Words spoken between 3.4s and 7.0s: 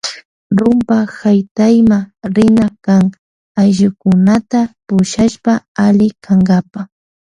ayllukunata pushashpa alli kankapa.